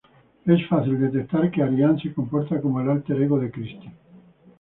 [0.47, 3.93] Es fácil detectar que Ariadne se comporta como el alter ego de Christie.